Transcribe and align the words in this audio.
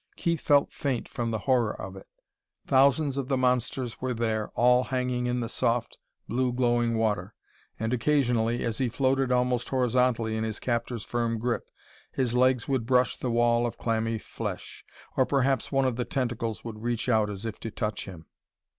Keith 0.15 0.41
felt 0.41 0.71
faint 0.71 1.07
from 1.07 1.29
the 1.29 1.37
horror 1.45 1.79
of 1.79 1.95
it. 1.95 2.07
Thousands 2.65 3.19
of 3.19 3.27
the 3.27 3.37
monsters 3.37 4.01
were 4.01 4.15
there, 4.15 4.49
all 4.55 4.85
hanging 4.85 5.27
in 5.27 5.41
the 5.41 5.47
soft, 5.47 5.99
blue 6.27 6.51
glowing 6.51 6.97
water; 6.97 7.35
and 7.79 7.93
occasionally, 7.93 8.63
as 8.65 8.79
he 8.79 8.89
floated 8.89 9.31
almost 9.31 9.69
horizontally 9.69 10.35
in 10.35 10.43
his 10.43 10.59
captor's 10.59 11.03
firm 11.03 11.37
grip, 11.37 11.69
his 12.11 12.33
legs 12.33 12.67
would 12.67 12.87
brush 12.87 13.15
the 13.15 13.29
wall 13.29 13.67
of 13.67 13.77
clammy 13.77 14.17
flesh; 14.17 14.83
or 15.15 15.23
perhaps 15.23 15.71
one 15.71 15.85
of 15.85 15.97
the 15.97 16.05
tentacles 16.05 16.63
would 16.63 16.81
reach 16.81 17.07
out 17.07 17.29
as 17.29 17.45
if 17.45 17.59
to 17.59 17.69
touch 17.69 18.05
him. 18.05 18.25